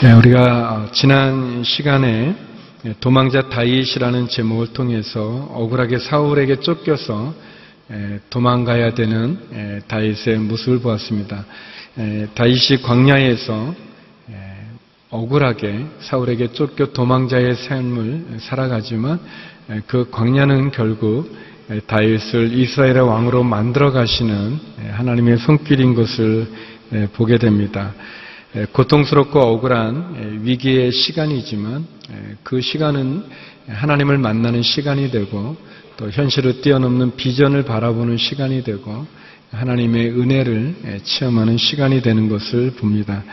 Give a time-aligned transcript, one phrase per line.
[0.00, 2.34] 네, 우리가 어, 지난 시간에
[3.00, 7.47] 도망자 다윗이라는 제목을 통해서 억울하게 사울에게 쫓겨서 에,
[8.28, 11.44] 도망가야 되는 에, 다윗의 모습을 보았습니다.
[11.98, 13.74] 에, 다윗이 광야에서
[14.30, 14.34] 에,
[15.10, 19.18] 억울하게 사울에게 쫓겨 도망자의 삶을 살아가지만
[19.70, 21.34] 에, 그 광야는 결국
[21.70, 26.46] 에, 다윗을 이스라엘의 왕으로 만들어 가시는 에, 하나님의 손길인 것을
[26.92, 27.94] 에, 보게 됩니다.
[28.54, 33.24] 에, 고통스럽고 억울한 에, 위기의 시간이지만 에, 그 시간은
[33.66, 35.56] 하나님을 만나는 시간이 되고
[35.98, 39.04] 또 현실을 뛰어넘는 비전을 바라보는 시간이 되고
[39.50, 43.24] 하나님의 은혜를 에, 체험하는 시간이 되는 것을 봅니다.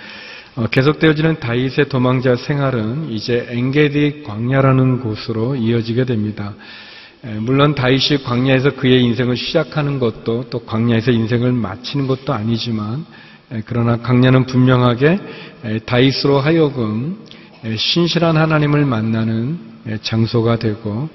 [0.55, 6.55] 어, 계속되어지는 다윗의 도망자 생활은 이제 엔게디 광야라는 곳으로 이어지게 됩니다.
[7.23, 13.05] 에, 물론 다윗이 광야에서 그의 인생을 시작하는 것도 또 광야에서 인생을 마치는 것도 아니지만
[13.51, 15.19] 에, 그러나 광야는 분명하게
[15.65, 17.19] 에, 다윗으로 하여금
[17.63, 21.09] 에, 신실한 하나님을 만나는 에, 장소가 되고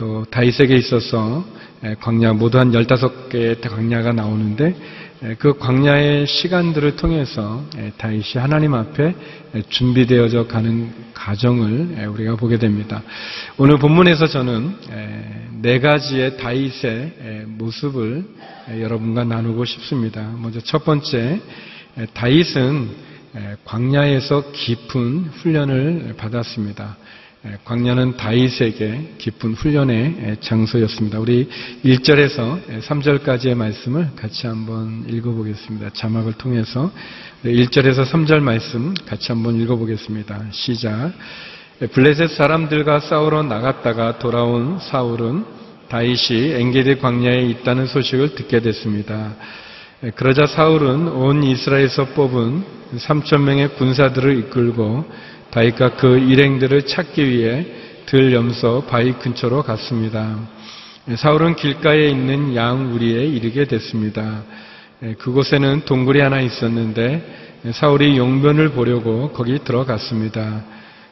[0.00, 1.44] 또 다윗에게 있어서
[1.84, 4.74] 에, 광야 모두 한 15개의 광야가 나오는데
[5.22, 9.14] 에, 그 광야의 시간들을 통해서 에, 다윗이 하나님 앞에
[9.54, 13.02] 에, 준비되어져 가는 과정을 에, 우리가 보게 됩니다.
[13.58, 18.24] 오늘 본문에서 저는 에, 네 가지의 다윗의 에, 모습을
[18.70, 20.32] 에, 여러분과 나누고 싶습니다.
[20.38, 21.40] 먼저 첫 번째
[21.98, 22.88] 에, 다윗은
[23.36, 26.96] 에, 광야에서 깊은 훈련을 받았습니다.
[27.42, 31.18] 에, 광야는 다윗에게 깊은 훈련의 에, 장소였습니다.
[31.18, 31.48] 우리
[31.82, 35.90] 1절에서 3절까지의 말씀을 같이 한번 읽어보겠습니다.
[35.94, 36.90] 자막을 통해서
[37.44, 40.48] 1절에서 3절 말씀 같이 한번 읽어보겠습니다.
[40.50, 41.12] 시작.
[41.92, 45.46] 블레셋 사람들과 싸우러 나갔다가 돌아온 사울은
[45.88, 49.34] 다윗이 엔게디 광야에 있다는 소식을 듣게 됐습니다.
[50.14, 55.04] 그러자 사울은 온 이스라엘에서 뽑은 3천 명의 군사들을 이끌고
[55.50, 57.66] 다윗과 그 일행들을 찾기 위해
[58.06, 60.36] 들 염소 바위 근처로 갔습니다.
[61.16, 64.42] 사울은 길가에 있는 양 우리에 이르게 됐습니다.
[65.18, 70.64] 그곳에는 동굴이 하나 있었는데 사울이 용변을 보려고 거기 들어갔습니다.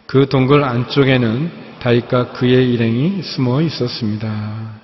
[0.07, 1.51] 그 동굴 안쪽에는
[1.81, 4.78] 다윗과 그의 일행이 숨어 있었습니다.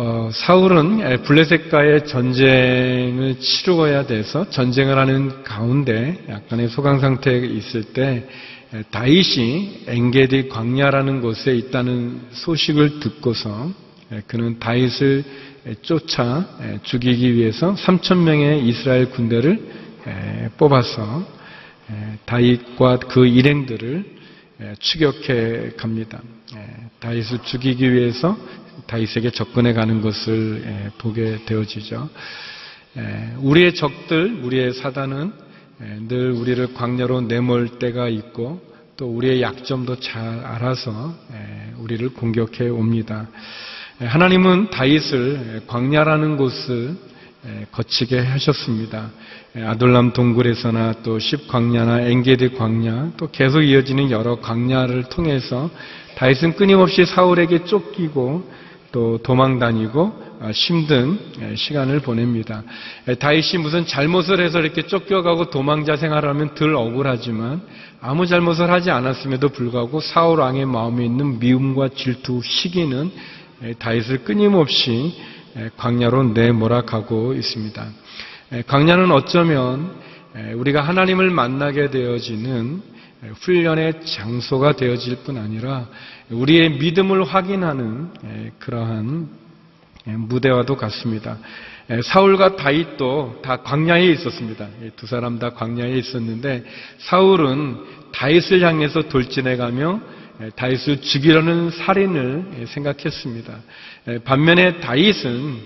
[0.00, 8.28] 어, 사울은 블레셋과의 전쟁을 치루어야 돼서 전쟁을 하는 가운데 약간의 소강 상태에 있을 때
[8.92, 13.72] 다윗이 엔게디 광야라는 곳에 있다는 소식을 듣고서
[14.28, 15.24] 그는 다윗을
[15.82, 16.46] 쫓아
[16.84, 19.60] 죽이기 위해서 3천 명의 이스라엘 군대를
[20.58, 21.26] 뽑아서
[22.24, 24.04] 다윗과 그 일행들을
[24.78, 26.20] 추격해 갑니다.
[27.00, 28.38] 다윗을 죽이기 위해서
[28.86, 32.08] 다윗에게 접근해 가는 것을 보게 되어지죠.
[33.38, 35.32] 우리의 적들, 우리의 사단은
[36.08, 38.60] 늘 우리를 광야로 내몰 때가 있고
[38.96, 41.14] 또 우리의 약점도 잘 알아서
[41.78, 43.28] 우리를 공격해 옵니다.
[44.00, 46.96] 하나님은 다윗을 광야라는 곳을
[47.70, 49.10] 거치게 하셨습니다.
[49.54, 55.70] 아둘람 동굴에서나 또 십광야나 엔게드 광야 또 계속 이어지는 여러 광야를 통해서
[56.16, 58.50] 다윗은 끊임없이 사울에게 쫓기고
[58.90, 61.18] 또 도망 다니고 힘든
[61.56, 62.62] 시간을 보냅니다.
[63.18, 67.60] 다윗이 무슨 잘못을 해서 이렇게 쫓겨가고 도망자 생활을 하면 덜 억울하지만
[68.00, 73.10] 아무 잘못을 하지 않았음에도 불구하고 사울 왕의 마음에 있는 미움과 질투, 시기는
[73.78, 75.14] 다윗을 끊임없이
[75.76, 77.86] 광야로 내몰아가고 있습니다.
[78.68, 79.90] 광야는 어쩌면
[80.54, 82.97] 우리가 하나님을 만나게 되어지는
[83.40, 85.88] 훈련의 장소가 되어질 뿐 아니라
[86.30, 88.10] 우리의 믿음을 확인하는
[88.58, 89.28] 그러한
[90.04, 91.38] 무대와도 같습니다.
[92.04, 94.68] 사울과 다윗도 다 광야에 있었습니다.
[94.96, 96.64] 두 사람 다 광야에 있었는데
[96.98, 97.76] 사울은
[98.12, 100.00] 다윗을 향해서 돌진해 가며
[100.54, 103.54] 다윗을 죽이려는 살인을 생각했습니다.
[104.24, 105.58] 반면에 다윗은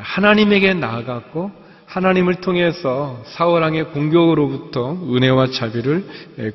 [0.00, 1.50] 하나님에게 나아갔고
[1.88, 6.04] 하나님을 통해서 사울왕의 공격으로부터 은혜와 자비를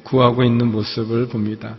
[0.03, 1.75] 구하고 있는 모습을 봅니다.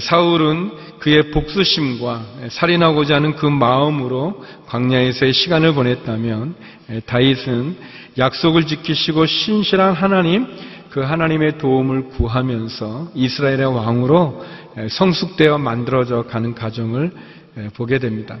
[0.00, 6.56] 사울은 그의 복수심과 살인하고자 하는 그 마음으로 광야에서의 시간을 보냈다면
[7.06, 7.76] 다윗은
[8.18, 10.46] 약속을 지키시고 신실한 하나님,
[10.90, 14.44] 그 하나님의 도움을 구하면서 이스라엘의 왕으로
[14.90, 17.12] 성숙되어 만들어져 가는 과정을
[17.74, 18.38] 보게 됩니다.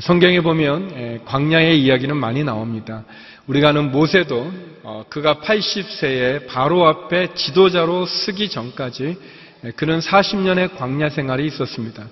[0.00, 3.04] 성경에 보면 에, 광야의 이야기는 많이 나옵니다.
[3.46, 4.52] 우리가 아는 모세도
[4.84, 9.18] 어, 그가 80세에 바로 앞에 지도자로 서기 전까지
[9.64, 12.06] 에, 그는 40년의 광야 생활이 있었습니다.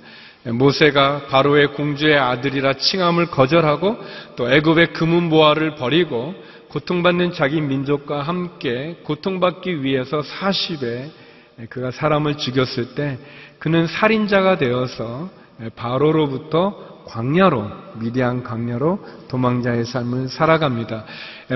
[0.47, 3.97] 에, 모세가 바로의 공주의 아들이라 칭함을 거절하고
[4.37, 6.35] 또 애굽의 금은 보화를 버리고
[6.69, 11.11] 고통받는 자기 민족과 함께 고통받기 위해서 40에
[11.71, 13.19] 그가 사람을 죽였을 때
[13.59, 15.31] 그는 살인자가 되어서
[15.77, 21.05] 바로로부터 광야로 미디안 광야로 도망자의 삶을 살아갑니다.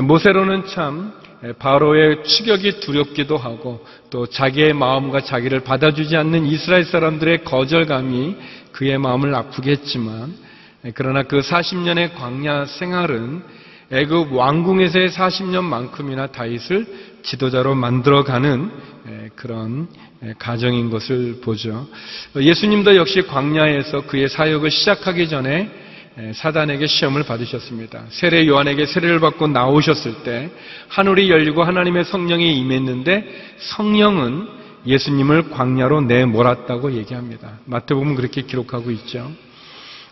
[0.02, 1.12] 모세로는 참
[1.58, 8.36] 바로의 추격이 두렵기도 하고 또 자기의 마음과 자기를 받아주지 않는 이스라엘 사람들의 거절감이
[8.72, 10.34] 그의 마음을 아프게 했지만
[10.94, 13.42] 그러나 그 40년의 광야 생활은
[13.90, 16.86] 애굽 왕궁에서의 40년만큼이나 다윗을
[17.22, 18.95] 지도자로 만들어가는
[19.36, 19.86] 그런
[20.38, 21.86] 가정인 것을 보죠.
[22.34, 25.70] 예수님도 역시 광야에서 그의 사역을 시작하기 전에
[26.34, 28.04] 사단에게 시험을 받으셨습니다.
[28.08, 30.50] 세례 요한에게 세례를 받고 나오셨을 때
[30.88, 34.48] 하늘이 열리고 하나님의 성령이 임했는데 성령은
[34.86, 37.58] 예수님을 광야로 내몰았다고 얘기합니다.
[37.66, 39.30] 마태복음 그렇게 기록하고 있죠.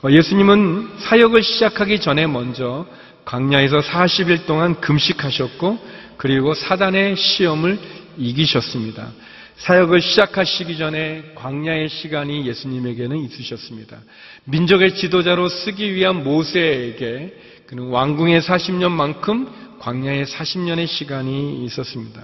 [0.07, 2.85] 예수님은 사역을 시작하기 전에 먼저
[3.25, 5.79] 광야에서 40일 동안 금식하셨고
[6.19, 7.79] 그리고 사단의 시험을
[8.19, 9.13] 이기셨습니다.
[9.57, 13.99] 사역을 시작하시기 전에 광야의 시간이 예수님에게는 있으셨습니다.
[14.45, 17.35] 민족의 지도자로 쓰기 위한 모세에게
[17.67, 22.23] 그는 왕궁의 40년만큼 광야의 40년의 시간이 있었습니다.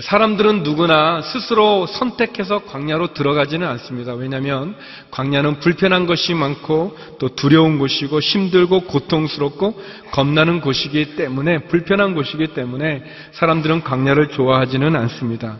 [0.00, 4.14] 사람들은 누구나 스스로 선택해서 광야로 들어가지는 않습니다.
[4.14, 4.76] 왜냐하면
[5.10, 9.82] 광야는 불편한 것이 많고 또 두려운 곳이고 힘들고 고통스럽고
[10.12, 13.02] 겁나는 곳이기 때문에 불편한 곳이기 때문에
[13.32, 15.58] 사람들은 광야를 좋아하지는 않습니다.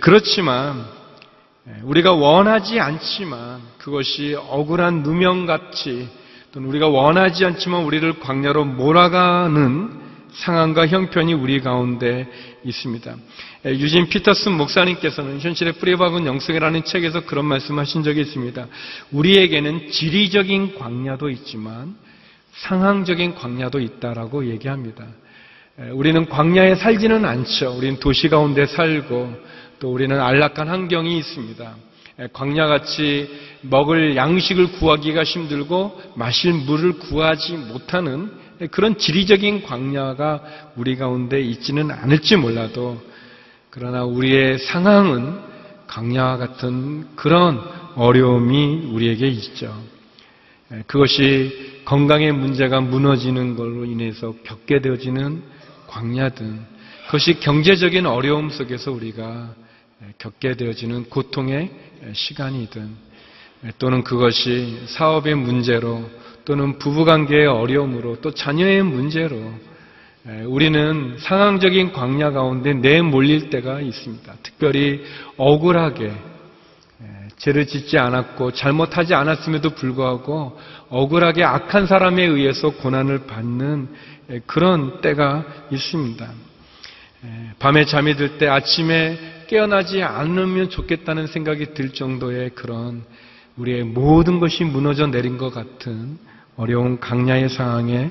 [0.00, 0.82] 그렇지만
[1.82, 6.08] 우리가 원하지 않지만 그것이 억울한 누명같이
[6.52, 12.26] 또는 우리가 원하지 않지만 우리를 광야로 몰아가는 상황과 형편이 우리 가운데
[12.64, 13.16] 있습니다.
[13.66, 18.66] 유진 피터슨 목사님께서는 현실의 뿌리 박은 영성이라는 책에서 그런 말씀하신 적이 있습니다.
[19.12, 21.94] 우리에게는 지리적인 광야도 있지만
[22.52, 25.06] 상황적인 광야도 있다라고 얘기합니다.
[25.92, 27.76] 우리는 광야에 살지는 않죠.
[27.76, 29.34] 우리는 도시 가운데 살고
[29.78, 31.74] 또 우리는 안락한 환경이 있습니다.
[32.32, 33.30] 광야같이
[33.62, 38.30] 먹을 양식을 구하기가 힘들고 마실 물을 구하지 못하는
[38.70, 40.42] 그런 지리적인 광야가
[40.76, 43.00] 우리 가운데 있지는 않을지 몰라도
[43.70, 45.40] 그러나 우리의 상황은
[45.86, 47.60] 광야와 같은 그런
[47.96, 49.74] 어려움이 우리에게 있죠.
[50.86, 55.42] 그것이 건강의 문제가 무너지는 걸로 인해서 겪게 되어지는
[55.88, 56.60] 광야든
[57.06, 59.54] 그것이 경제적인 어려움 속에서 우리가
[60.18, 61.70] 겪게 되어지는 고통의
[62.12, 62.88] 시간이든
[63.78, 66.08] 또는 그것이 사업의 문제로
[66.44, 69.36] 또는 부부관계의 어려움으로 또 자녀의 문제로
[70.46, 74.34] 우리는 상황적인 광야 가운데 내몰릴 때가 있습니다.
[74.42, 75.02] 특별히
[75.36, 76.12] 억울하게
[77.38, 80.58] 죄를 짓지 않았고 잘못하지 않았음에도 불구하고
[80.90, 83.88] 억울하게 악한 사람에 의해서 고난을 받는
[84.46, 86.30] 그런 때가 있습니다.
[87.58, 93.04] 밤에 잠이 들 때 아침에 깨어나지 않으면 좋겠다는 생각이 들 정도의 그런
[93.56, 96.18] 우리의 모든 것이 무너져 내린 것 같은
[96.60, 98.10] 어려운 강야의 상황에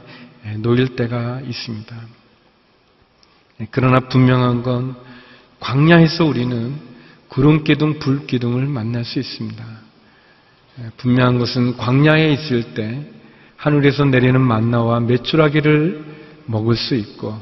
[0.57, 1.95] 놓일 때가 있습니다.
[3.69, 4.95] 그러나 분명한 건
[5.59, 6.73] 광야에서 우리는
[7.27, 9.63] 구름 기둥, 불 기둥을 만날 수 있습니다.
[10.97, 13.07] 분명한 것은 광야에 있을 때
[13.55, 16.05] 하늘에서 내리는 만나와 메추라기를
[16.47, 17.39] 먹을 수 있고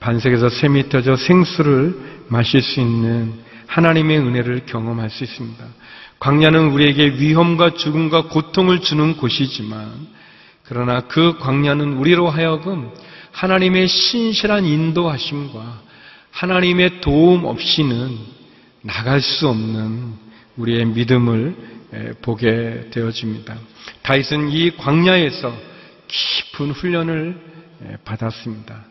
[0.00, 3.32] 반석에서 샘이 터져 생수를 마실 수 있는
[3.68, 5.64] 하나님의 은혜를 경험할 수 있습니다.
[6.18, 10.14] 광야는 우리에게 위험과 죽음과 고통을 주는 곳이지만
[10.68, 12.90] 그러나 그 광야는 우리로 하여금
[13.32, 15.82] 하나님의 신실한 인도하심과
[16.30, 18.16] 하나님의 도움 없이는
[18.82, 20.14] 나갈 수 없는
[20.56, 21.56] 우리의 믿음을
[22.22, 23.56] 보게 되어집니다.
[24.02, 25.52] 다윗은 이 광야에서
[26.08, 27.40] 깊은 훈련을
[28.04, 28.84] 받았습니다.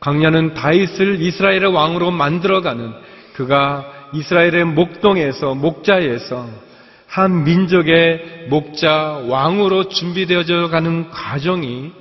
[0.00, 2.92] 광야는 다윗을 이스라엘의 왕으로 만들어가는
[3.34, 6.65] 그가 이스라엘의 목동에서 목자에서
[7.06, 11.92] 한 민족의 목자 왕으로 준비되어져 가는 과정이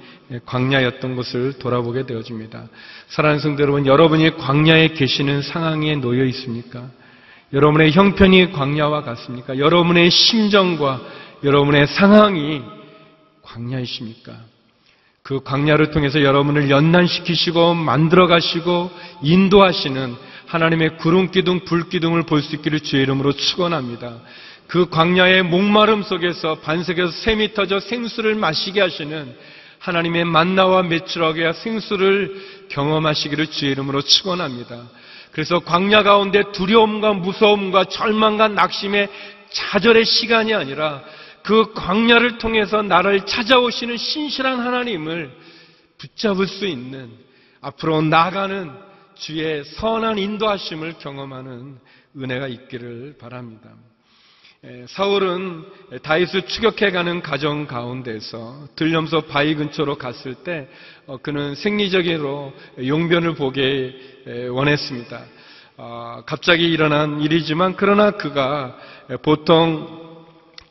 [0.45, 2.65] 광야였던 것을 돌아보게 되어집니다.
[3.07, 6.89] 사랑하는 성도 여러분, 여러분이 광야에 계시는 상황에 놓여 있습니까?
[7.53, 9.57] 여러분의 형편이 광야와 같습니까?
[9.57, 11.01] 여러분의 심정과
[11.43, 12.61] 여러분의 상황이
[13.43, 14.33] 광야이십니까?
[15.21, 20.15] 그 광야를 통해서 여러분을 연단시키시고 만들어 가시고 인도하시는
[20.47, 24.19] 하나님의 구름 기둥, 불 기둥을 볼 수 있기를 주의 이름으로 축원합니다.
[24.67, 29.35] 그 광야의 목마름 속에서 반석에서 샘이 터져 생수를 마시게 하시는
[29.79, 34.89] 하나님의 만나와 메추라기와 생수를 경험하시기를 주의 이름으로 축원합니다.
[35.31, 39.09] 그래서 광야 가운데 두려움과 무서움과 절망과 낙심의
[39.51, 41.03] 좌절의 시간이 아니라
[41.43, 45.31] 그 광야를 통해서 나를 찾아오시는 신실한 하나님을
[45.99, 47.11] 붙잡을 수 있는
[47.61, 48.71] 앞으로 나가는
[49.15, 51.77] 주의 선한 인도하심을 경험하는
[52.17, 53.69] 은혜가 있기를 바랍니다.
[54.67, 55.63] 에, 사울은
[56.01, 60.67] 다윗을 추격해가는 가정 가운데서 들염소 바위 근처로 갔을 때
[61.05, 62.51] 어, 그는 생리적으로
[62.83, 63.93] 용변을 보게
[64.25, 65.21] 에, 원했습니다.
[65.77, 68.75] 어, 갑자기 일어난 일이지만 그러나 그가
[69.21, 70.03] 보통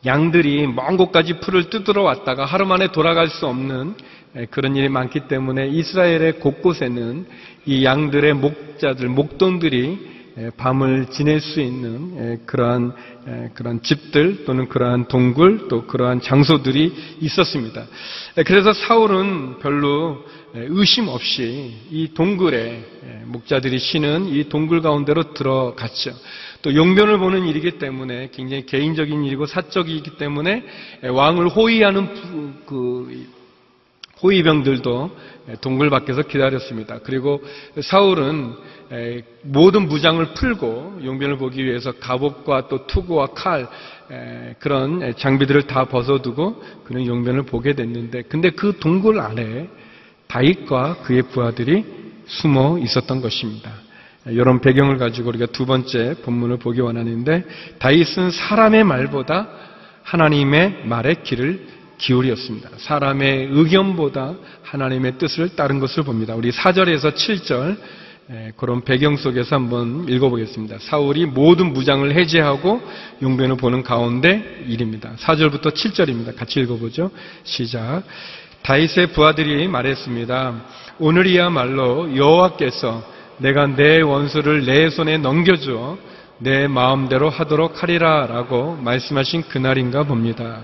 [0.05, 3.95] 양들이 먼 곳까지 풀을 뜯으러 왔다가 하루 만에 돌아갈 수 없는
[4.35, 7.27] 에, 그런 일이 많기 때문에 이스라엘의 곳곳에는
[7.67, 10.24] 이 양들의 목자들, 목동들이 에,
[10.57, 12.93] 밤을 지낼 수 있는 에, 그러한
[13.29, 17.87] 에, 그런 집들 또는 그러한 동굴 또 그러한 장소들이 있었습니다.
[18.39, 20.25] 에, 그래서 사울은 별로
[20.57, 26.13] 에, 의심 없이 이 동굴에 에, 목자들이 쉬는 이 동굴 가운데로 들어갔죠.
[26.63, 30.65] 또 용변을 보는 일이기 때문에 굉장히 개인적인 일이고 사적이기 때문에
[31.05, 33.27] 에, 왕을 호위하는 부- 그
[34.23, 35.17] 호위병들도
[35.61, 36.99] 동굴 밖에서 기다렸습니다.
[37.05, 37.43] 그리고
[37.81, 38.74] 사울은 에,
[39.43, 43.67] 모든 무장을 풀고 용변을 보기 위해서 갑옷과 또 투구와 칼
[44.11, 49.69] 에, 그런 장비들을 다 벗어두고 그는 용변을 보게 됐는데 근데 그 동굴 안에
[50.27, 51.85] 다윗과 그의 부하들이
[52.27, 53.71] 숨어 있었던 것입니다.
[54.27, 57.45] 이런 배경을 가지고 우리가 두 번째 본문을 보기 원하는데
[57.79, 59.49] 다윗은 사람의 말보다
[60.03, 61.67] 하나님의 말에 귀를
[61.99, 62.71] 기울였습니다.
[62.77, 66.35] 사람의 의견보다 하나님의 뜻을 따른 것을 봅니다.
[66.35, 67.77] 우리 4절에서 7절 에,
[68.57, 70.79] 그런 배경 속에서 한번 읽어보겠습니다.
[70.81, 72.81] 사울이 모든 무장을 해제하고
[73.23, 75.13] 용변을 보는 가운데 일입니다.
[75.19, 76.35] 4절부터 7절입니다.
[76.35, 77.11] 같이 읽어보죠.
[77.43, 78.03] 시작.
[78.63, 80.65] 다윗의 부하들이 말했습니다.
[80.99, 83.05] 오늘이야말로 여호와께서
[83.39, 85.99] 내가 내 원수를 내 손에 넘겨주어
[86.39, 90.63] 내 마음대로 하도록 하리라라고 말씀하신 그날인가 봅니다.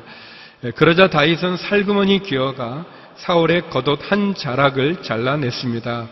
[0.64, 2.86] 예, 그러자 다윗은 살그머니 기어가
[3.16, 6.08] 사울의 겉옷 한 자락을 잘라냈습니다.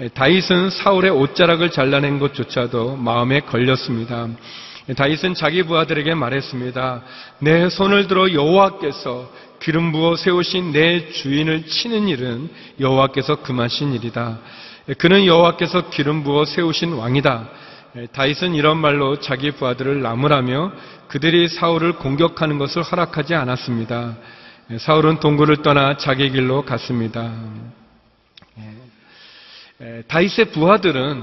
[0.00, 4.28] 예, 다윗은 사울의 옷자락을 잘라낸 것조차도 마음에 걸렸습니다.
[4.88, 7.02] 예, 다윗은 자기 부하들에게 말했습니다.
[7.40, 9.30] 내 손을 들어 여호와께서
[9.60, 12.48] 기름 부어 세우신 내 주인을 치는 일은
[12.80, 14.38] 여호와께서 금하신 일이다.
[14.88, 17.48] 예, 그는 여호와께서 기름 부어 세우신 왕이다.
[17.96, 20.72] 예, 다윗은 이런 말로 자기 부하들을 나무라며
[21.08, 24.16] 그들이 사울을 공격하는 것을 허락하지 않았습니다.
[24.70, 27.34] 예, 사울은 동굴을 떠나 자기 길로 갔습니다.
[30.08, 31.22] 다윗의 부하들은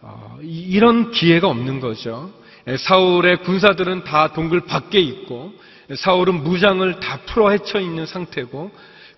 [0.00, 2.30] 어, 이- 이런 기회가 없는 거죠.
[2.68, 5.52] 예, 사울의 군사들은 다 동굴 밖에 있고
[5.90, 8.70] 예, 사울은 무장을 다 풀어 헤쳐 있는 상태고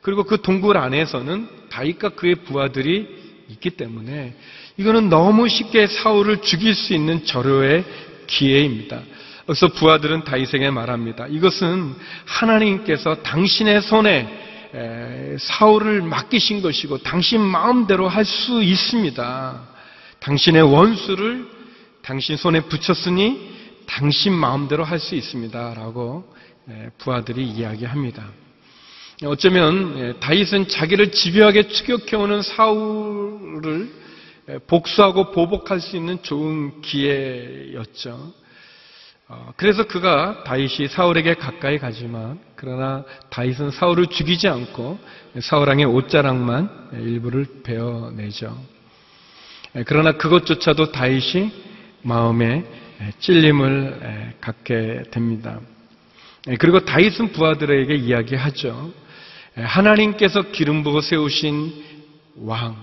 [0.03, 4.35] 그리고 그 동굴 안에서는 다윗과 그의 부하들이 있기 때문에
[4.77, 7.85] 이거는 너무 쉽게 사울을 죽일 수 있는 절호의
[8.27, 9.01] 기회입니다.
[9.47, 11.27] 그래서 부하들은 다윗에게 말합니다.
[11.29, 14.54] 이것은 하나님께서 당신의 손에 에,
[15.39, 19.63] 사울을 맡기신 것이고 당신 마음대로 할 수 있습니다.
[20.21, 21.47] 당신의 원수를
[22.03, 23.55] 당신 손에 붙였으니
[23.87, 25.75] 당신 마음대로 할 수 있습니다.
[25.75, 26.25] 라고
[26.69, 28.27] 에, 부하들이 이야기합니다.
[29.25, 33.93] 어쩌면 에, 다윗은 자기를 집요하게 추격해오는 사울을
[34.49, 38.33] 에, 복수하고 보복할 수 있는 좋은 기회였죠.
[39.27, 44.99] 어, 그래서 그가 다윗이 사울에게 가까이 가지만 그러나 다윗은 사울을 죽이지 않고
[45.41, 48.55] 사울왕의 옷자락만 일부를 베어내죠.
[49.77, 51.53] 에, 그러나 그것조차도 다윗이
[52.03, 52.65] 마음에
[53.01, 55.59] 에, 찔림을 에, 갖게 됩니다.
[56.49, 58.93] 에, 그리고 다윗은 부하들에게 이야기하죠.
[59.57, 61.83] 에, 하나님께서 기름 부어 세우신
[62.41, 62.77] 왕,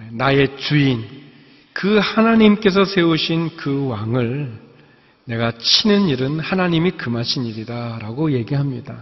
[0.00, 1.04] 에, 나의 주인,
[1.74, 4.67] 그 하나님께서 세우신 그 왕을
[5.28, 8.96] 내가 치는 일은 하나님이 금하신 일이다 라고 얘기합니다.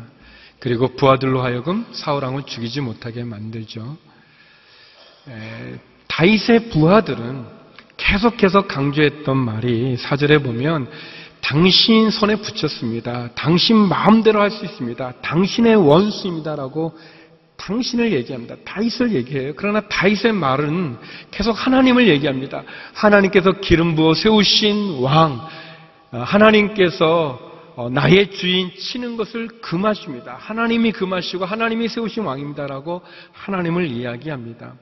[0.59, 3.97] 그리고 부하들로 하여금 사울왕을 죽이지 못하게 만들죠.
[5.28, 5.78] 에,
[6.09, 7.45] 다윗의 부하들은
[7.97, 10.90] 계속해서 강조했던 말이 사절에 보면
[11.40, 13.30] 당신 손에 붙였습니다.
[13.37, 15.12] 당신 마음대로 할 수 있습니다.
[15.23, 16.99] 당신의 원수입니다라고
[17.56, 18.56] 당신을 얘기합니다.
[18.64, 19.52] 다윗을 얘기해요.
[19.54, 20.97] 그러나 다윗의 말은
[21.30, 22.64] 계속 하나님을 얘기합니다.
[22.95, 25.65] 하나님께서 기름 부어 세우신 왕, 어,
[26.23, 27.46] 하나님께서
[27.76, 30.38] 어, 나의 주인 치는 것을 금하십니다.
[30.40, 34.73] 하나님이 금하시고 하나님이 세우신 왕입니다라고 하나님을 이야기합니다.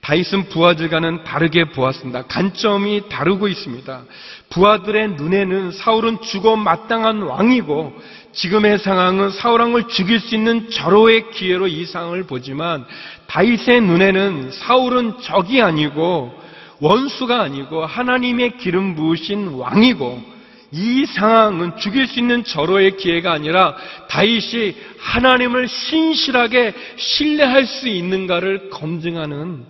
[0.00, 2.26] 다윗은 부하들과는 다르게 보았습니다.
[2.26, 4.04] 관점이 다르고 있습니다.
[4.50, 7.92] 부하들의 눈에는 사울은 죽어 마땅한 왕이고
[8.32, 12.84] 지금의 상황은 사울 왕을 죽일 수 있는 절호의 기회로 이 상황을 보지만
[13.26, 16.32] 다윗의 눈에는 사울은 적이 아니고
[16.80, 20.33] 원수가 아니고 하나님의 기름 부으신 왕이고
[20.76, 23.76] 이 상황은 죽일 수 있는 절호의 기회가 아니라
[24.08, 29.64] 다윗이 하나님을 신실하게 신뢰할 수 있는가를 검증하는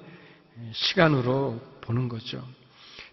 [0.73, 2.43] 시간으로 보는 거죠.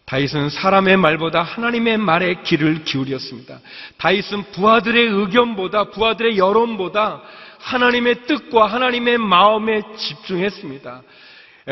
[0.05, 3.59] 다윗은 사람의 말보다 하나님의 말에 귀를 기울였습니다.
[3.97, 7.21] 다윗은 부하들의 의견보다 부하들의 여론보다
[7.59, 11.01] 하나님의 뜻과 하나님의 마음에 집중했습니다.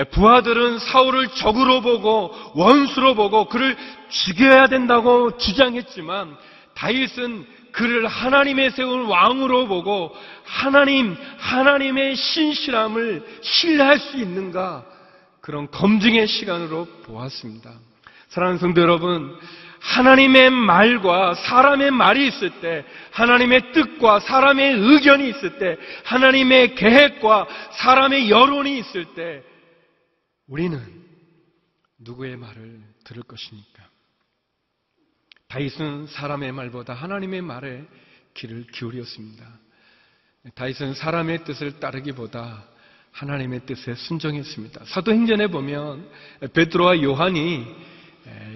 [0.05, 3.75] 부하들은 사울을 적으로 보고 원수로 보고 그를
[4.09, 6.35] 죽여야 된다고 주장했지만
[6.75, 14.85] 다윗은 그를 하나님의 세운 왕으로 보고 하나님 하나님의 신실함을 신뢰할 수 있는가
[15.41, 17.71] 그런 검증의 시간으로 보았습니다.
[18.29, 19.35] 사랑하는 성도 여러분,
[19.79, 28.29] 하나님의 말과 사람의 말이 있을 때, 하나님의 뜻과 사람의 의견이 있을 때, 하나님의 계획과 사람의
[28.29, 29.41] 여론이 있을 때,
[30.49, 30.81] 우리는
[31.99, 33.87] 누구의 말을 들을 것입니까?
[35.47, 37.85] 다윗은 사람의 말보다 하나님의 말에
[38.33, 39.45] 귀를 기울였습니다.
[40.55, 42.65] 다윗은 사람의 뜻을 따르기보다
[43.11, 44.85] 하나님의 뜻에 순종했습니다.
[44.85, 46.09] 사도행전에 보면
[46.53, 47.65] 베드로와 요한이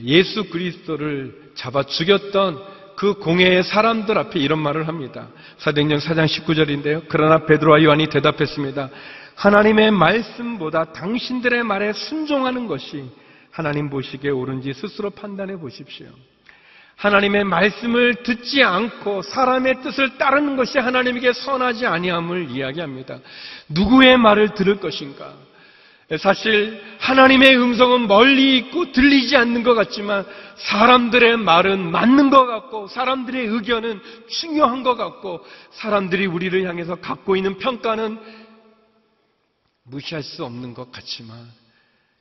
[0.04, 5.30] 예수 그리스도를 잡아 죽였던 그 공회의 사람들 앞에 이런 말을 합니다.
[5.58, 7.06] 사도행전 4장 19절인데요.
[7.10, 8.90] 그러나 베드로와 요한이 대답했습니다.
[9.36, 13.10] 하나님의 말씀보다 당신들의 말에 순종하는 것이
[13.52, 16.08] 하나님 보시기에 옳은지 스스로 판단해 보십시오.
[16.96, 23.20] 하나님의 말씀을 듣지 않고 사람의 뜻을 따르는 것이 하나님에게 선하지 아니함을 이야기합니다.
[23.70, 25.34] 누구의 말을 들을 것인가?
[26.20, 30.26] 사실 하나님의 음성은 멀리 있고 들리지 않는 것 같지만
[30.56, 37.58] 사람들의 말은 맞는 것 같고 사람들의 의견은 중요한 것 같고 사람들이 우리를 향해서 갖고 있는
[37.58, 38.20] 평가는
[39.84, 41.38] 무시할 수 없는 것 같지만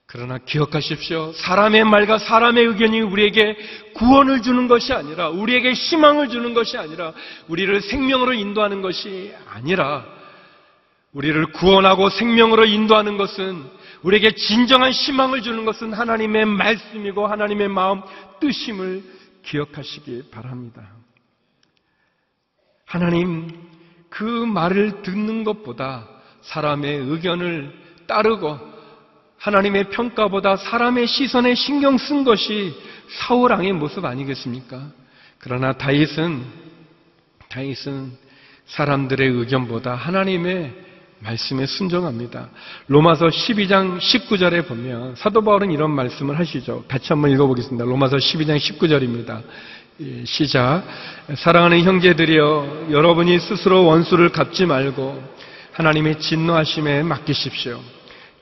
[0.06, 1.32] 그러나 기억하십시오.
[1.32, 3.56] 사람의 말과 사람의 의견이 우리에게
[3.94, 7.14] 구원을 주는 것이 아니라 우리에게 희망을 주는 것이 아니라
[7.48, 10.04] 우리를 생명으로 인도하는 것이 아니라
[11.12, 13.64] 우리를 구원하고 생명으로 인도하는 것은
[14.02, 18.02] 우리에게 진정한 희망을 주는 것은 하나님의 말씀이고 하나님의 마음
[18.40, 19.02] 뜻임을
[19.44, 20.90] 기억하시기 바랍니다.
[22.84, 23.48] 하나님
[24.10, 26.11] 그 말을 듣는 것보다
[26.42, 27.72] 사람의 의견을
[28.06, 28.58] 따르고
[29.38, 32.74] 하나님의 평가보다 사람의 시선에 신경 쓴 것이
[33.08, 34.90] 사울왕의 모습 아니겠습니까?
[35.38, 36.44] 그러나 다윗은
[37.48, 38.12] 다윗은
[38.66, 40.72] 사람들의 의견보다 하나님의
[41.18, 42.48] 말씀에 순종합니다.
[42.88, 46.84] 로마서 12장 19절에 보면 사도 바울은 이런 말씀을 하시죠.
[46.88, 47.84] 같이 한번 읽어보겠습니다.
[47.84, 49.42] 로마서 12장 19절입니다.
[50.00, 50.82] 예, 시작.
[51.36, 55.22] 사랑하는 형제들이여, 여러분이 스스로 원수를 갚지 말고
[55.72, 57.80] 하나님의 진노하심에 맡기십시오.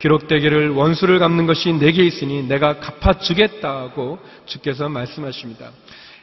[0.00, 5.70] 기록되기를 원수를 갚는 것이 내게 있으니 내가 갚아주겠다고 주께서 말씀하십니다.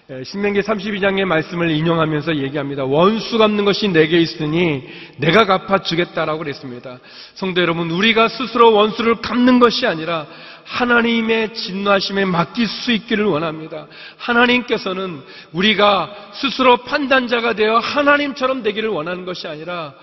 [0.10, 2.86] 예, 신명기 32장의 말씀을 인용하면서 얘기합니다.
[2.86, 4.84] 원수 갚는 것이 내게 있으니
[5.18, 7.00] 내가 갚아주겠다라고 그랬습니다.
[7.36, 10.26] 성도 여러분, 우리가 스스로 원수를 갚는 것이 아니라
[10.64, 13.88] 하나님의 진노하심에 맡길 수 있기를 원합니다.
[14.18, 19.94] 하나님께서는 우리가 스스로 판단자가 되어 하나님처럼 되기를 원하는 것이 아니라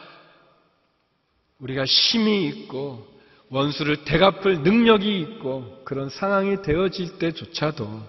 [1.59, 3.07] 우리가 힘이 있고
[3.49, 8.03] 원수를 대갚을 능력이 있고 그런 상황이 되어질 때조차도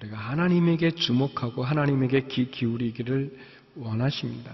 [0.00, 3.36] 우리가 하나님에게 주목하고 하나님에게 귀 기울이기를
[3.76, 4.52] 원하십니다.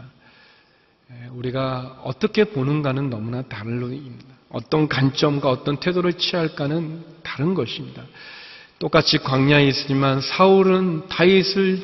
[1.32, 4.24] 우리가 어떻게 보는가는 너무나 다릅니다.
[4.48, 8.02] 어떤 관점과 어떤 태도를 취할까는 다른 것입니다.
[8.78, 11.82] 똑같이 광야에 있지만 사울은 다윗을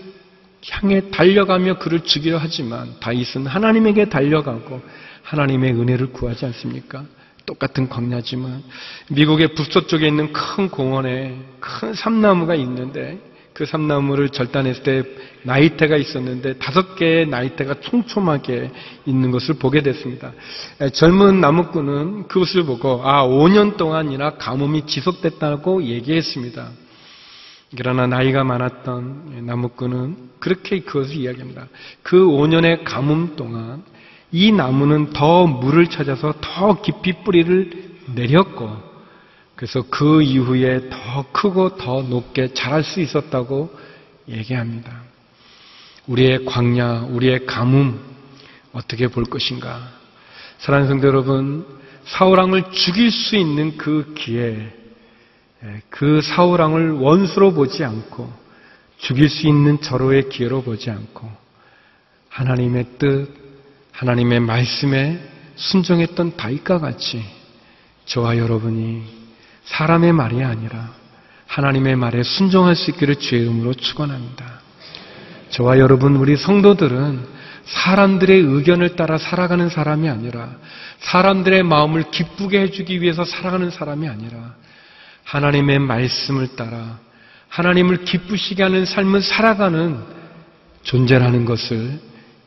[0.71, 4.83] 향해 달려가며 그를 죽이려 하지만 다윗은 하나님에게 달려가고
[5.23, 7.05] 하나님의 은혜를 구하지 않습니까?
[7.47, 8.63] 똑같은 광야지만
[9.11, 13.19] 미국의 북서쪽에 있는 큰 공원에 큰 삼나무가 있는데
[13.53, 15.03] 그 삼나무를 절단했을 때
[15.43, 18.71] 나이테가 있었는데 다섯 개의 나이테가 촘촘하게
[19.05, 20.33] 있는 것을 보게 됐습니다.
[20.95, 26.71] 젊은 나무꾼은 그것을 보고 아 5년 동안이나 가뭄이 지속됐다고 얘기했습니다.
[27.77, 31.69] 그러나 나이가 많았던 나무꾼은 그렇게 그것을 이야기합니다.
[32.03, 33.83] 그 5년의 가뭄 동안
[34.33, 38.91] 이 나무는 더 물을 찾아서 더 깊이 뿌리를 내렸고
[39.57, 43.71] 그래서 그 이후에 더 크고 더 높게 자랄 수 있었다고
[44.29, 45.03] 얘기합니다.
[46.07, 48.01] 우리의 광야, 우리의 가뭄
[48.73, 49.93] 어떻게 볼 것인가?
[50.59, 51.67] 사랑하는 성도 여러분,
[52.05, 54.73] 사울왕을 죽일 수 있는 그 기회,
[55.63, 58.33] 예, 그 사울왕을 원수로 보지 않고
[58.99, 61.31] 죽일 수 있는 절호의 기회로 보지 않고
[62.29, 63.29] 하나님의 뜻,
[64.01, 65.21] 하나님의 말씀에
[65.57, 67.23] 순종했던 다윗과 같이
[68.07, 69.03] 저와 여러분이
[69.65, 70.91] 사람의 말이 아니라
[71.47, 74.61] 하나님의 말에 순종할 수 있기를 주의 이름으로 축원합니다.
[75.51, 77.27] 저와 여러분 우리 성도들은
[77.67, 80.49] 사람들의 의견을 따라 살아가는 사람이 아니라
[81.01, 84.55] 사람들의 마음을 기쁘게 해주기 위해서 살아가는 사람이 아니라
[85.25, 86.99] 하나님의 말씀을 따라
[87.51, 90.03] 하나님을 기쁘시게 하는 삶을 살아가는
[90.85, 92.01] 존재라는 것을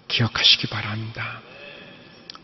[0.08, 1.43] 기억하시기 바랍니다.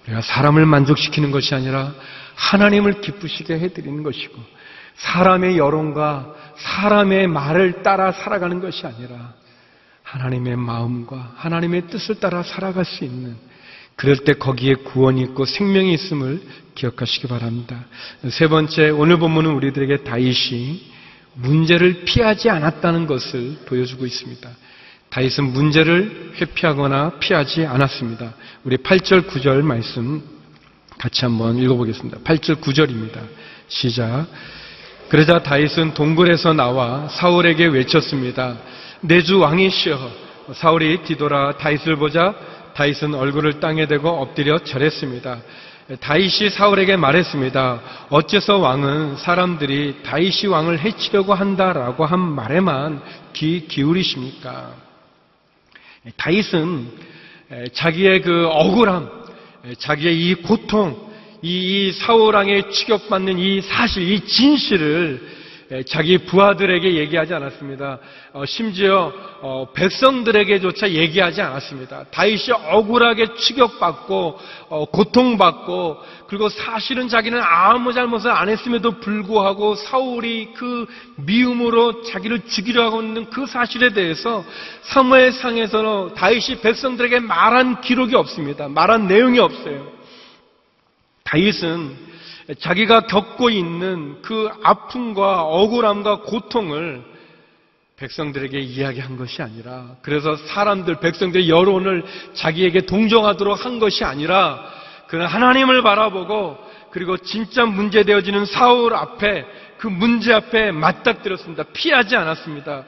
[0.09, 1.93] 우리가 사람을 만족시키는 것이 아니라
[2.35, 4.35] 하나님을 기쁘시게 해드리는 것이고
[4.95, 9.33] 사람의 여론과 사람의 말을 따라 살아가는 것이 아니라
[10.03, 13.35] 하나님의 마음과 하나님의 뜻을 따라 살아갈 수 있는
[13.95, 16.41] 그럴 때 거기에 구원이 있고 생명이 있음을
[16.75, 17.85] 기억하시기 바랍니다.
[18.29, 20.89] 세 번째 오늘 본문은 우리들에게 다윗이
[21.35, 24.49] 문제를 피하지 않았다는 것을 보여주고 있습니다.
[25.09, 28.33] 다윗은 문제를 회피하거나 피하지 않았습니다.
[28.63, 30.21] 우리 8절 9절 말씀
[30.97, 32.19] 같이 한번 읽어보겠습니다.
[32.19, 33.19] 8절 9절입니다.
[33.67, 34.27] 시작.
[35.09, 38.57] 그러자 다윗은 동굴에서 나와 사울에게 외쳤습니다.
[39.01, 40.11] 내 주 왕이시여.
[40.53, 42.35] 사울이 뒤돌아 다윗을 보자
[42.75, 45.39] 다윗은 얼굴을 땅에 대고 엎드려 절했습니다.
[46.01, 47.81] 다윗이 사울에게 말했습니다.
[48.09, 53.01] 어째서 왕은 사람들이 다윗이 왕을 해치려고 한다라고 한 말에만
[53.33, 54.88] 귀 기울이십니까?
[56.17, 56.87] 다윗은
[57.73, 59.09] 자기의 그 억울함,
[59.77, 61.09] 자기의 이 고통,
[61.41, 65.38] 이 사울왕에 취급받는 이 사실, 이 진실을
[65.85, 67.99] 자기 부하들에게 얘기하지 않았습니다.
[68.33, 72.05] 어, 심지어 어, 백성들에게조차 얘기하지 않았습니다.
[72.09, 80.87] 다윗이 억울하게 취급받고 어, 고통받고 그리고 사실은 자기는 아무 잘못을 안 했음에도 불구하고 사울이 그
[81.17, 84.43] 미움으로 자기를 죽이려 하고 있는 그 사실에 대해서
[84.81, 88.67] 사무엘상에서는 다윗이 백성들에게 말한 기록이 없습니다.
[88.67, 89.91] 말한 내용이 없어요.
[91.25, 92.08] 다윗은
[92.57, 97.03] 자기가 겪고 있는 그 아픔과 억울함과 고통을
[97.97, 104.63] 백성들에게 이야기한 것이 아니라 그래서 사람들 백성들의 여론을 자기에게 동정하도록 한 것이 아니라
[105.07, 106.57] 그는 하나님을 바라보고
[106.91, 109.45] 그리고 진짜 문제되어지는 사울 앞에
[109.79, 111.63] 그 문제 앞에 맞닥뜨렸습니다.
[111.73, 112.83] 피하지 않았습니다.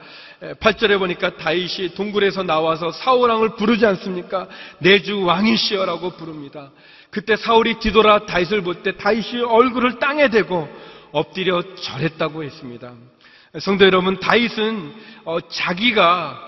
[0.60, 4.48] 8절에 보니까 다윗이 동굴에서 나와서 사울왕을 부르지 않습니까?
[4.78, 6.70] 내주 왕이시여라고 부릅니다.
[7.10, 10.68] 그때 사울이 뒤돌아 다윗을 볼 때 다윗이 얼굴을 땅에 대고
[11.12, 12.92] 엎드려 절했다고 했습니다.
[13.60, 16.38] 성도 여러분, 다윗은 어, 자기가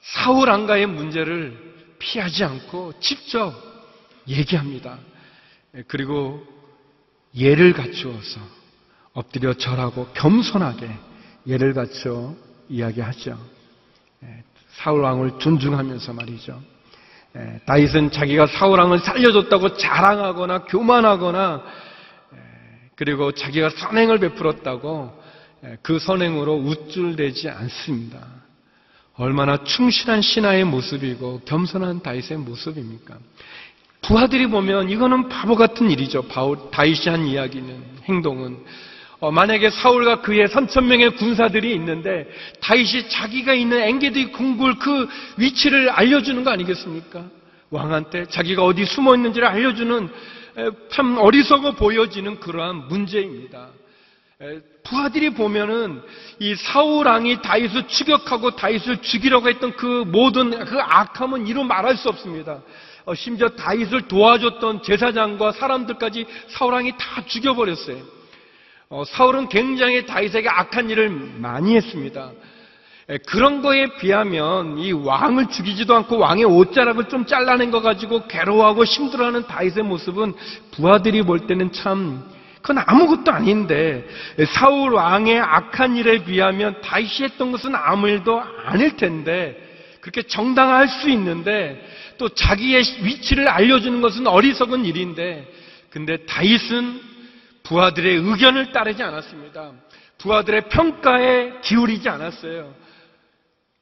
[0.00, 3.54] 사울 왕가의 문제를 피하지 않고 직접
[4.28, 4.98] 얘기합니다.
[5.88, 6.46] 그리고
[7.34, 8.61] 예를 갖추어서
[9.14, 10.90] 엎드려 절하고 겸손하게
[11.46, 12.34] 예를 갖춰
[12.68, 13.38] 이야기하죠.
[14.82, 16.60] 사울 왕을 존중하면서 말이죠.
[17.36, 21.62] 예, 다윗은 자기가 사울왕을 살려줬다고 자랑하거나 교만하거나
[22.34, 22.38] 예,
[22.94, 25.22] 그리고 자기가 선행을 베풀었다고
[25.64, 28.26] 예, 그 선행으로 우쭐대지 않습니다.
[29.14, 33.18] 얼마나 충실한 신하의 모습이고 겸손한 다윗의 모습입니까?
[34.02, 36.26] 부하들이 보면 이거는 바보 같은 일이죠.
[36.72, 38.91] 다윗이 한 이야기는 행동은 어,
[39.30, 42.28] 만약에 사울과 그의 3천 명의 군사들이 있는데
[42.60, 47.24] 다윗이 자기가 있는 엥게디 궁굴 그 위치를 알려주는 거 아니겠습니까?
[47.70, 50.08] 왕한테 자기가 어디 숨어 있는지를 알려주는
[50.90, 53.68] 참 어리석어 보여지는 그러한 문제입니다.
[54.82, 56.02] 부하들이 보면은
[56.40, 62.08] 이 사울 왕이 다윗을 추격하고 다윗을 죽이려고 했던 그 모든 그 악함은 이루 말할 수
[62.08, 62.60] 없습니다.
[63.04, 68.21] 어, 심지어 다윗을 도와줬던 제사장과 사람들까지 사울 왕이 다 죽여버렸어요.
[68.92, 72.30] 어, 사울은 굉장히 다윗에게 악한 일을 많이 했습니다.
[73.26, 79.46] 그런 거에 비하면 이 왕을 죽이지도 않고 왕의 옷자락을 좀 잘라낸 거 가지고 괴로워하고 힘들어하는
[79.46, 80.34] 다윗의 모습은
[80.72, 82.22] 부하들이 볼 때는 참
[82.60, 84.06] 그건 아무것도 아닌데
[84.46, 89.56] 사울 왕의 악한 일에 비하면 다윗이 했던 것은 아무 일도 아닐 텐데
[90.02, 91.82] 그렇게 정당할 수 있는데
[92.18, 95.50] 또 자기의 위치를 알려주는 것은 어리석은 일인데
[95.88, 97.11] 근데 다윗은
[97.64, 99.72] 부하들의 의견을 따르지 않았습니다.
[100.18, 102.74] 부하들의 평가에 기울이지 않았어요.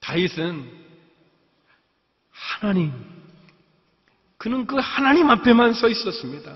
[0.00, 0.70] 다윗은
[2.30, 2.92] 하나님,
[4.38, 6.54] 그는 그 하나님 앞에만 서 있었습니다.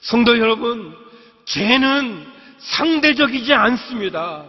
[0.00, 0.96] 성도 여러분,
[1.44, 2.26] 죄는
[2.58, 4.44] 상대적이지 않습니다.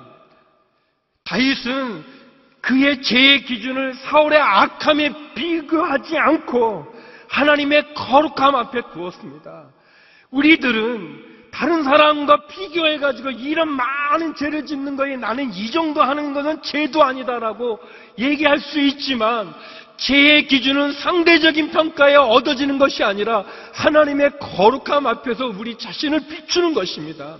[1.25, 2.19] 다윗은
[2.61, 6.87] 그의 죄의 기준을 사울의 악함에 비교하지 않고
[7.29, 9.69] 하나님의 거룩함 앞에 두었습니다.
[10.31, 11.28] 우리들은
[11.59, 17.81] 다른 사람과 비교해가지고 이런 많은 죄를 짓는 거에 나는 이 정도 하는 것은 죄도 아니다라고
[18.17, 19.53] 얘기할 수 있지만
[19.97, 23.43] 죄의 기준은 상대적인 평가에 얻어지는 것이 아니라
[23.73, 27.35] 하나님의 거룩함 앞에서 우리 자신을 비추는 것입니다.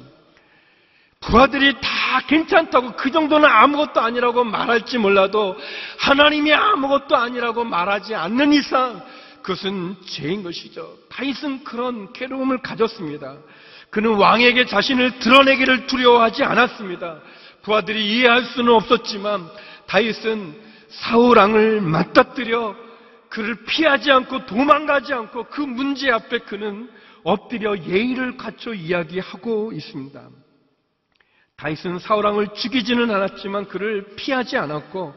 [1.22, 5.56] 부하들이 다 괜찮다고 그 정도는 아무것도 아니라고 말할지 몰라도
[5.98, 9.02] 하나님이 아무것도 아니라고 말하지 않는 이상
[9.42, 10.98] 그것은 죄인 것이죠.
[11.08, 13.38] 다윗은 그런 괴로움을 가졌습니다.
[13.90, 17.20] 그는 왕에게 자신을 드러내기를 두려워하지 않았습니다.
[17.64, 19.50] 부하들이 이해할 수는 없었지만
[19.88, 20.56] 다윗은
[20.90, 22.76] 사울 왕을 맞닥뜨려
[23.30, 26.90] 그를 피하지 않고 도망가지 않고 그 문제 앞에 그는
[27.24, 30.30] 엎드려 예의를 갖춰 이야기하고 있습니다.
[31.58, 35.14] 다윗은 사울왕을 죽이지는 않았지만 그를 피하지 않았고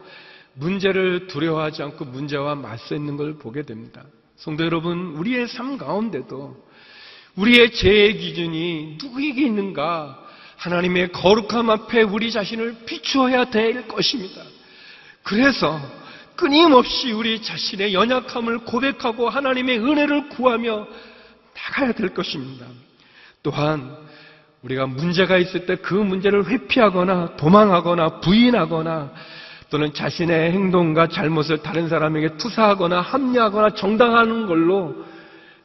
[0.55, 4.03] 문제를 두려워하지 않고 문제와 맞서 있는 걸 보게 됩니다.
[4.35, 6.67] 성도 여러분, 우리의 삶 가운데도
[7.35, 10.19] 우리의 죄의 기준이 누구에게 있는가?
[10.57, 14.41] 하나님의 거룩함 앞에 우리 자신을 비추어야 될 것입니다.
[15.23, 15.79] 그래서
[16.35, 20.87] 끊임없이 우리 자신의 연약함을 고백하고 하나님의 은혜를 구하며
[21.55, 22.65] 나가야 될 것입니다.
[23.41, 23.95] 또한
[24.61, 29.11] 우리가 문제가 있을 때 그 문제를 회피하거나 도망하거나 부인하거나
[29.69, 35.03] 또는 자신의 행동과 잘못을 다른 사람에게 투사하거나 합리하거나 정당하는 걸로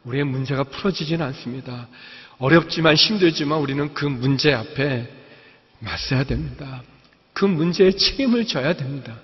[0.09, 1.87] 우리의 문제가 풀어지지는 않습니다.
[2.39, 5.07] 어렵지만 힘들지만 우리는 그 문제 앞에
[5.81, 6.83] 맞서야 됩니다.
[7.33, 9.15] 그 문제에 책임을 져야 됩니다.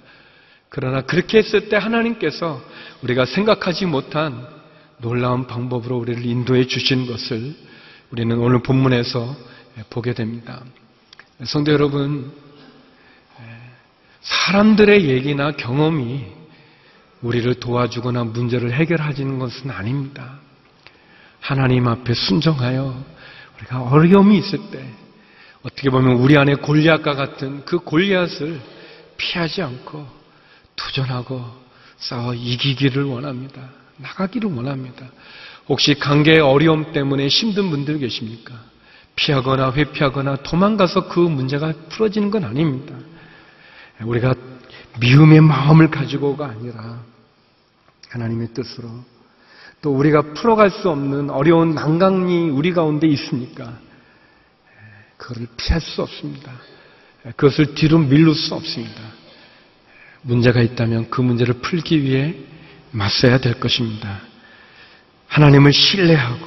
[0.69, 2.63] 그러나 그렇게 했을 때 하나님께서
[3.03, 4.47] 우리가 생각하지 못한
[4.99, 7.55] 놀라운 방법으로 우리를 인도해 주신 것을
[8.11, 9.37] 우리는 오늘 본문에서
[9.91, 10.63] 보게 됩니다.
[11.45, 12.33] 성도 여러분,
[14.21, 16.27] 사람들의 얘기나 경험이
[17.23, 20.44] 우리를 도와주거나 문제를 해결하지는 것은 아닙니다.
[21.45, 23.05] 하나님 앞에 순종하여
[23.59, 24.83] 우리가 어려움이 있을 때
[25.63, 28.63] 어떻게 보면 우리 안에 골리앗과 같은 그 골리앗을
[29.19, 30.07] 피하지 않고
[30.75, 31.45] 도전하고
[31.99, 33.61] 싸워 이기기를 원합니다.
[33.99, 35.07] 나가기를 원합니다.
[35.69, 38.55] 혹시 관계의 어려움 때문에 힘든 분들 계십니까?
[39.15, 42.95] 피하거나 회피하거나 도망가서 그 문제가 풀어지는 건 아닙니다.
[44.01, 44.35] 우리가
[44.99, 47.03] 미움의 마음을 가지고가 아니라
[48.09, 49.05] 하나님의 뜻으로
[49.85, 53.79] 또 우리가 풀어갈 수 없는 어려운 난강이 우리 가운데 있으니까
[55.19, 56.53] 그것을 피할 수 없습니다.
[57.37, 59.03] 그것을 뒤로 밀릴 수 없습니다.
[60.23, 62.35] 문제가 있다면 그 문제를 풀기 위해
[62.93, 64.23] 맞서야 될 것입니다.
[65.29, 66.47] 하나님을 신뢰하고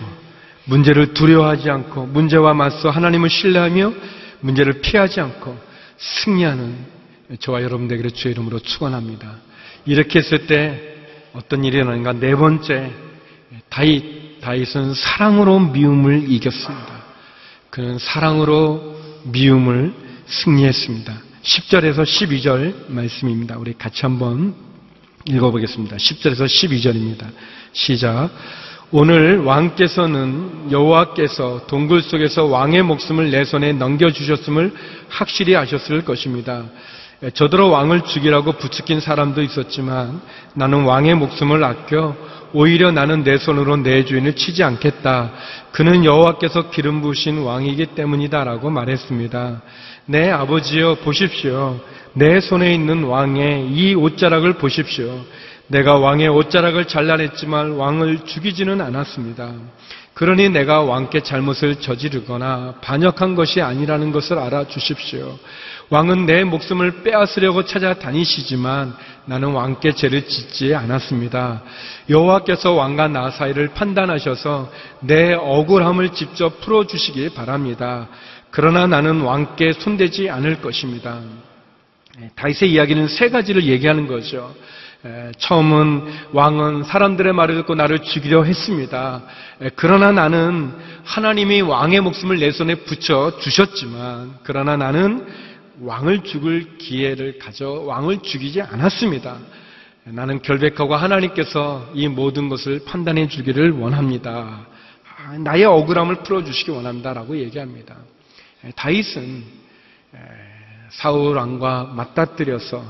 [0.65, 3.93] 문제를 두려워하지 않고 문제와 맞서 하나님을 신뢰하며
[4.39, 5.55] 문제를 피하지 않고
[5.97, 6.75] 승리하는
[7.39, 9.35] 저와 여러분 되기를 주의 이름으로 축원합니다.
[9.85, 10.95] 이렇게 했을 때
[11.33, 12.13] 어떤 일이 일어나는가?
[12.13, 13.05] 네 번째
[13.69, 17.03] 다윗 다윗은 사랑으로 미움을 이겼습니다.
[17.69, 19.93] 그는 사랑으로 미움을
[20.25, 21.13] 승리했습니다.
[21.43, 23.57] 10절에서 12절 말씀입니다.
[23.57, 24.55] 우리 같이 한번
[25.25, 25.97] 읽어보겠습니다.
[25.97, 27.27] 10절에서 12절입니다.
[27.73, 28.29] 시작.
[28.91, 34.73] 오늘 왕께서는 여호와께서 동굴 속에서 왕의 목숨을 내 손에 넘겨주셨음을
[35.09, 36.63] 확실히 아셨을 것입니다.
[37.33, 40.21] 저더러 왕을 죽이라고 부추긴 사람도 있었지만
[40.53, 42.15] 나는 왕의 목숨을 아껴
[42.53, 45.31] 오히려 나는 내 손으로 내 주인을 치지 않겠다.
[45.71, 49.61] 그는 여호와께서 기름 부으신 왕이기 때문이다라고 말했습니다.
[50.05, 51.79] 내 아버지여 보십시오.
[52.13, 55.23] 내 손에 있는 왕의 이 옷자락을 보십시오.
[55.67, 59.51] 내가 왕의 옷자락을 잘라냈지만 왕을 죽이지는 않았습니다.
[60.13, 65.37] 그러니 내가 왕께 잘못을 저지르거나 반역한 것이 아니라는 것을 알아 주십시오.
[65.89, 68.93] 왕은 내 목숨을 빼앗으려고 찾아다니시지만
[69.25, 71.63] 나는 왕께 죄를 짓지 않았습니다.
[72.09, 74.69] 여호와께서 왕과 나 사이를 판단하셔서
[75.01, 78.09] 내 억울함을 직접 풀어주시기 바랍니다.
[78.51, 81.21] 그러나 나는 왕께 손대지 않을 것입니다.
[82.35, 84.53] 다윗의 이야기는 세 가지를 얘기하는 거죠.
[85.37, 89.21] 처음은 왕은 사람들의 말을 듣고 나를 죽이려 했습니다.
[89.75, 90.73] 그러나 나는
[91.05, 95.25] 하나님이 왕의 목숨을 내 손에 붙여 주셨지만, 그러나 나는
[95.81, 99.37] 왕을 죽을 기회를 가져 왕을 죽이지 않았습니다.
[100.05, 104.65] 나는 결백하고 하나님께서 이 모든 것을 판단해 주기를 원합니다.
[105.43, 107.97] 나의 억울함을 풀어주시기 원합니다라고 얘기합니다.
[108.75, 109.43] 다윗은
[110.91, 112.83] 사울 왕과 맞닥뜨려서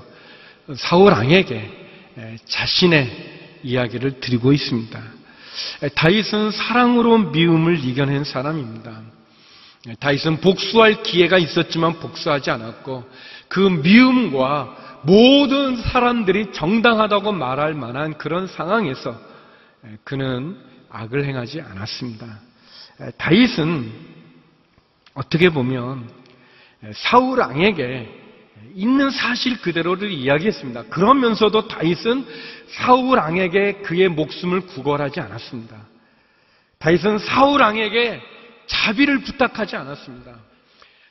[0.76, 1.88] 사울 왕에게
[2.46, 5.02] 자신의 이야기를 드리고 있습니다.
[5.96, 9.02] 다윗은 사랑으로 미움을 이겨낸 사람입니다.
[10.00, 13.10] 다윗은 복수할 기회가 있었지만 복수하지 않았고
[13.48, 19.18] 그 미움과 모든 사람들이 정당하다고 말할 만한 그런 상황에서
[20.04, 20.58] 그는
[20.90, 22.40] 악을 행하지 않았습니다.
[23.18, 23.92] 다윗은
[25.14, 26.10] 어떻게 보면
[26.94, 28.10] 사울 왕에게
[28.76, 30.84] 있는 사실 그대로를 이야기했습니다.
[30.84, 32.26] 그러면서도 다윗은
[32.68, 35.78] 사울 왕에게 그의 목숨을 구걸하지 않았습니다.
[36.80, 38.22] 다윗은 사울 왕에게
[38.68, 40.36] 자비를 부탁하지 않았습니다.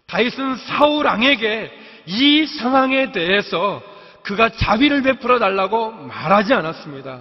[0.07, 1.73] 다윗은 사울 왕에게
[2.07, 3.83] 이 상황에 대해서
[4.23, 7.21] 그가 자비를 베풀어 달라고 말하지 않았습니다.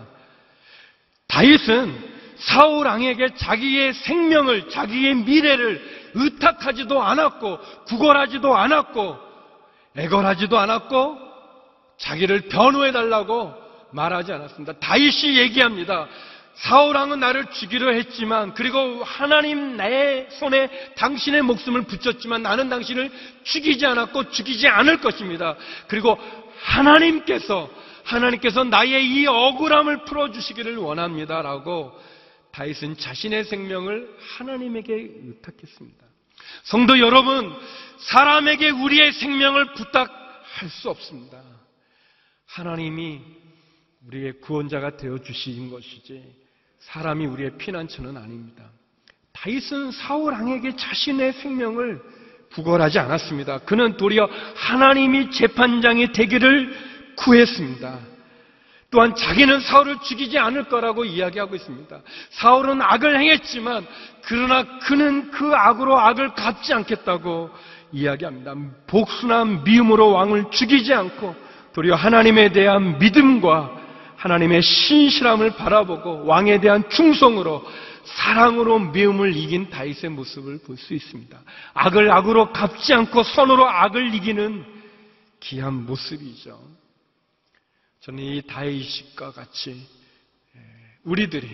[1.28, 9.18] 다윗은 사울 왕에게 자기의 생명을, 자기의 미래를 의탁하지도 않았고, 구걸하지도 않았고,
[9.98, 11.18] 애걸하지도 않았고,
[11.98, 13.54] 자기를 변호해 달라고
[13.92, 14.74] 말하지 않았습니다.
[14.74, 16.08] 다윗이 얘기합니다.
[16.56, 23.12] 사울왕은 나를 죽이려 했지만 그리고 하나님 내 손에 당신의 목숨을 붙였지만 나는 당신을
[23.44, 25.56] 죽이지 않았고 죽이지 않을 것입니다.
[25.88, 26.18] 그리고
[26.60, 27.70] 하나님께서
[28.04, 31.92] 하나님께서 나의 이 억울함을 풀어 주시기를 원합니다 라고
[32.52, 36.06] 다윗은 자신의 생명을 하나님에게 의탁했습니다.
[36.64, 37.54] 성도 여러분,
[37.98, 41.42] 사람에게 우리의 생명을 부탁할 수 없습니다.
[42.46, 43.20] 하나님이
[44.08, 46.45] 우리의 구원자가 되어 주신 것이지
[46.86, 48.64] 사람이 우리의 피난처는 아닙니다.
[49.34, 52.02] 다윗은 사울 왕에게 자신의 생명을
[52.54, 53.60] 구걸하지 않았습니다.
[53.60, 56.74] 그는 도리어 하나님이 재판장이 되기를
[57.18, 58.00] 구했습니다.
[58.92, 62.00] 또한 자기는 사울을 죽이지 않을 거라고 이야기하고 있습니다.
[62.30, 63.86] 사울은 악을 행했지만
[64.22, 67.50] 그러나 그는 그 악으로 악을 갚지 않겠다고
[67.92, 68.54] 이야기합니다.
[68.88, 71.36] 복수나 미움으로 왕을 죽이지 않고
[71.74, 73.85] 도리어 하나님에 대한 믿음과
[74.26, 77.64] 하나님의 신실함을 바라보고 왕에 대한 충성으로
[78.06, 81.40] 사랑으로 미움을 이긴 다윗의 모습을 볼 수 있습니다.
[81.74, 84.66] 악을 악으로 갚지 않고 선으로 악을 이기는
[85.42, 86.60] 귀한 모습이죠.
[88.02, 89.88] 저는 이 다윗과 같이
[91.04, 91.48] 우리들이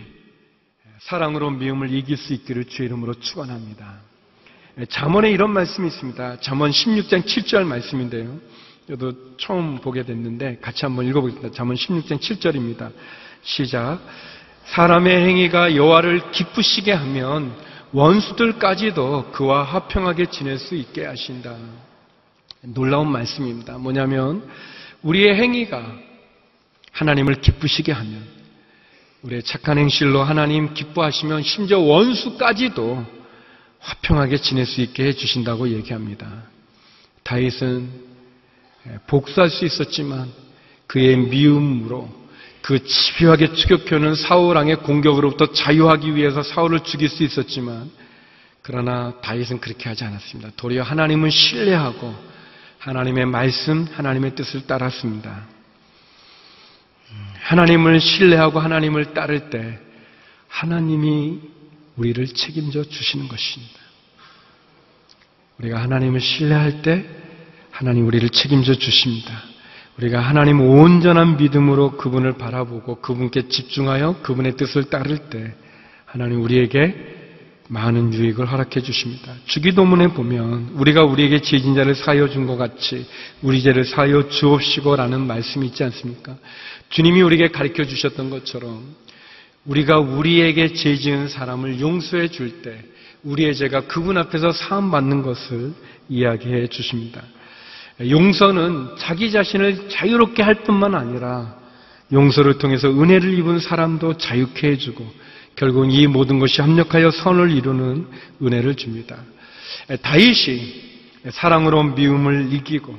[1.02, 4.00] 사랑으로 미움을 이길 수 있기를 주의 이름으로 축원합니다.
[4.90, 6.40] 잠언에 이런 말씀이 있습니다.
[6.40, 8.40] 잠언 16장 7절 말씀인데요.
[8.88, 11.52] 저도 처음 보게 됐는데 같이 한번 읽어보겠습니다.
[11.54, 12.92] 잠언 16장 7절입니다.
[13.44, 14.00] 시작.
[14.66, 17.56] 사람의 행위가 여호와를 기쁘시게 하면
[17.94, 21.56] 원수들까지도 그와 화평하게 지낼 수 있게 하신다.
[22.62, 23.78] 놀라운 말씀입니다.
[23.78, 24.48] 뭐냐면
[25.04, 25.84] 우리의 행위가
[26.92, 28.24] 하나님을 기쁘시게 하면
[29.24, 33.06] 우리의 착한 행실로 하나님 기뻐하시면 심지어 원수까지도
[33.80, 36.44] 화평하게 지낼 수 있게 해주신다고 얘기합니다.
[37.24, 38.11] 다윗은 예,
[39.08, 40.32] 복수할 수 있었지만
[40.88, 42.10] 그의 미움으로
[42.62, 47.90] 그 집요하게 추격해오는 사울왕의 공격으로부터 자유하기 위해서 사울을 죽일 수 있었지만
[48.62, 50.52] 그러나 다윗은 그렇게 하지 않았습니다.
[50.56, 52.14] 도리어 하나님은 신뢰하고
[52.78, 55.48] 하나님의 말씀, 하나님의 뜻을 따랐습니다.
[57.12, 59.80] 음, 하나님을 신뢰하고 하나님을 따를 때
[60.48, 61.40] 하나님이
[61.96, 63.80] 우리를 책임져 주시는 것입니다.
[65.60, 67.21] 우리가 하나님을 신뢰할 때
[67.82, 69.42] 하나님 우리를 책임져 주십니다.
[69.98, 75.56] 우리가 하나님 온전한 믿음으로 그분을 바라보고 그분께 집중하여 그분의 뜻을 따를 때
[76.06, 76.94] 하나님 우리에게
[77.70, 79.34] 많은 유익을 허락해 주십니다.
[79.46, 83.08] 주기도문에 보면 우리가 우리에게 죄진 자를 사여 준 것 같이
[83.42, 86.38] 우리 죄를 사여 주옵시고라는 말씀이 있지 않습니까?
[86.90, 88.84] 주님이 우리에게 가르쳐 주셨던 것처럼
[89.66, 92.78] 우리가 우리에게 죄 지은 사람을 용서해 줄 때
[93.24, 95.74] 우리의 죄가 그분 앞에서 사함 받는 것을
[96.10, 97.24] 이야기해 주십니다.
[98.10, 101.56] 용서는 자기 자신을 자유롭게 할 뿐만 아니라
[102.12, 105.06] 용서를 통해서 은혜를 입은 사람도 자유케 해주고
[105.56, 108.08] 결국은 이 모든 것이 합력하여 선을 이루는
[108.42, 109.18] 은혜를 줍니다.
[110.02, 110.92] 다윗이
[111.30, 112.96] 사랑으로 미움을 이기고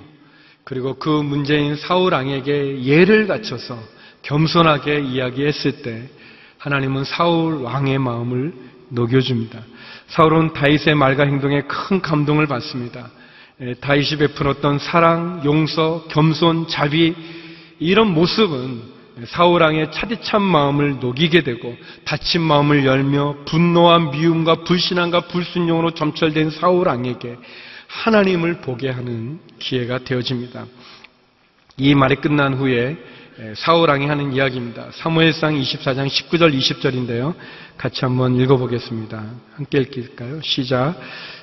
[0.64, 3.78] 그리고 그 문제인 사울 왕에게 예를 갖춰서
[4.22, 6.08] 겸손하게 이야기했을 때
[6.58, 8.52] 하나님은 사울 왕의 마음을
[8.90, 9.60] 녹여줍니다.
[10.08, 13.10] 사울은 다윗의 말과 행동에 큰 감동을 받습니다.
[13.60, 17.14] 예, 다윗이 베풀었던 사랑, 용서, 겸손, 자비
[17.78, 18.92] 이런 모습은
[19.26, 27.36] 사울왕의 차디찬 마음을 녹이게 되고 다친 마음을 열며 분노와 미움과 불신함과 불순종으로 점철된 사울왕에게
[27.88, 30.64] 하나님을 보게 하는 기회가 되어집니다.
[31.76, 32.96] 이 말이 끝난 후에
[33.56, 34.88] 사울왕이 하는 이야기입니다.
[34.92, 37.34] 사무엘상 24장 19절 20절인데요.
[37.78, 39.24] 같이 한번 읽어보겠습니다.
[39.54, 40.40] 함께 읽을까요?
[40.42, 40.94] 시작.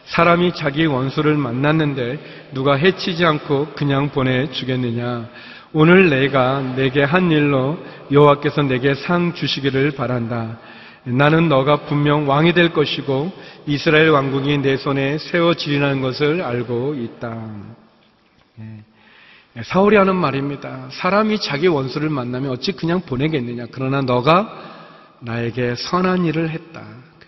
[0.06, 5.30] 사람이 자기 원수를 만났는데 누가 해치지 않고 그냥 보내주겠느냐?
[5.74, 7.78] 오늘 내가 내게 한 일로
[8.12, 10.60] 여호와께서 내게 상 주시기를 바란다.
[11.04, 13.32] 나는 너가 분명 왕이 될 것이고
[13.66, 17.50] 이스라엘 왕국이 내 손에 세워지리라는 것을 알고 있다.
[19.58, 19.64] 예.
[19.64, 20.90] 사울이 하는 말입니다.
[20.92, 23.68] 사람이 자기 원수를 만나면 어찌 그냥 보내겠느냐.
[23.72, 26.84] 그러나 너가 나에게 선한 일을 했다.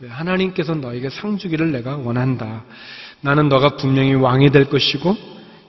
[0.07, 2.63] 하나님께서 너에게 상 주기를 내가 원한다.
[3.22, 5.15] 나는 너가 분명히 왕이 될 것이고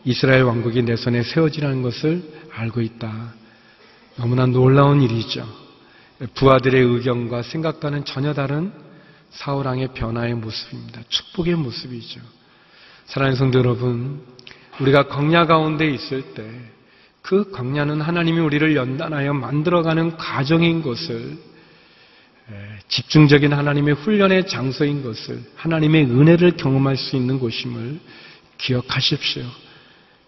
[0.05, 2.23] 이스라엘 왕국이 내 손에 세워지라는 것을
[2.55, 3.35] 알고 있다.
[4.17, 5.47] 너무나 놀라운 일이죠.
[6.35, 8.73] 부하들의 의견과 생각과는 전혀 다른
[9.31, 11.01] 사울왕의 변화의 모습입니다.
[11.09, 12.21] 축복의 모습이죠.
[13.07, 14.23] 사랑하는 성도 여러분,
[14.83, 16.73] 우리가 광야 가운데 있을 때
[17.23, 21.39] 그 광야는 하나님이 우리를 연단하여 만들어가는 과정인 것을
[22.89, 28.01] 집중적인 하나님의 훈련의 장소인 것을 하나님의 은혜를 경험할 수 있는 곳임을
[28.59, 29.45] 기억하십시오.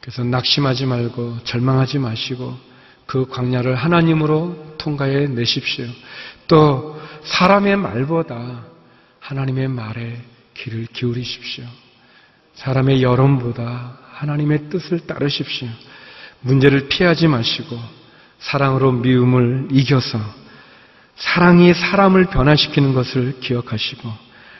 [0.00, 2.56] 그래서 낙심하지 말고 절망하지 마시고
[3.06, 5.86] 그 광야를 하나님으로 통과해 내십시오.
[6.46, 8.64] 또 사람의 말보다
[9.18, 10.22] 하나님의 말에
[10.54, 11.64] 귀를 기울이십시오.
[12.54, 15.68] 사람의 여론보다 하나님의 뜻을 따르십시오.
[16.40, 17.78] 문제를 피하지 마시고
[18.38, 20.18] 사랑으로 미움을 이겨서
[21.16, 24.10] 사랑이 사람을 변화시키는 것을 기억하시고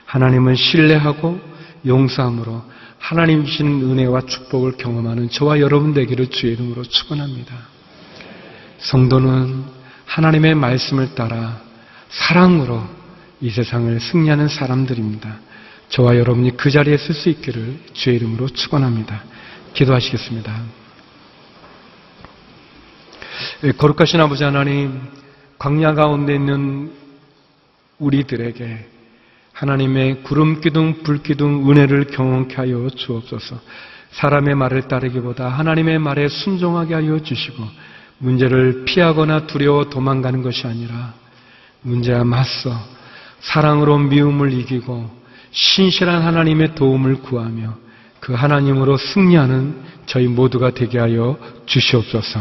[0.05, 1.41] 하나님은 신뢰하고
[1.87, 2.63] 용서함으로
[2.99, 7.55] 하나님 주신 은혜와 축복을 경험하는 저와 여러분 되기를 주의 이름으로 축원합니다.
[8.79, 9.65] 성도는
[10.07, 11.61] 하나님의 말씀을 따라
[12.09, 12.83] 사랑으로
[13.41, 15.39] 이 세상을 승리하는 사람들입니다.
[15.89, 19.34] 저와 여러분이 그 자리에 쓸수 있기를 주의 이름으로 축원합니다.
[19.75, 20.63] 기도하시겠습니다.
[23.65, 25.01] 예, 거룩하신 아버지 하나님,
[25.59, 26.93] 광야 가운데 있는
[27.99, 28.89] 우리들에게
[29.53, 33.61] 하나님의 구름 기둥, 불 기둥 은혜를 경험케 하여 주옵소서.
[34.11, 37.65] 사람의 말을 따르기보다 하나님의 말에 순종하게 하여 주시고
[38.19, 41.15] 문제를 피하거나 두려워 도망가는 것이 아니라
[41.83, 42.71] 문제와 맞서
[43.41, 45.11] 사랑으로 미움을 이기고
[45.51, 47.77] 신실한 하나님의 도움을 구하며
[48.25, 52.41] 그 하나님으로 승리하는 저희 모두가 되게 하여 주시옵소서.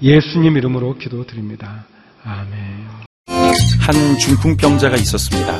[0.00, 1.86] 예수님 이름으로 기도드립니다.
[2.24, 2.86] 아멘.
[3.80, 5.58] 한 중풍병자가 있었습니다.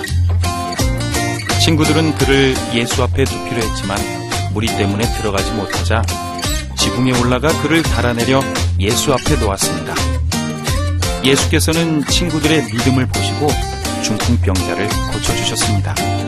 [1.64, 3.98] 친구들은 그를 예수 앞에 두기로 했지만
[4.54, 6.02] 무리 때문에 들어가지 못하자
[6.76, 8.40] 지붕에 올라가 그를 달아내려
[8.78, 9.92] 예수 앞에 놓았습니다.
[11.24, 13.48] 예수께서는 친구들의 믿음을 보시고
[14.04, 16.27] 중풍병자를 고쳐주셨습니다.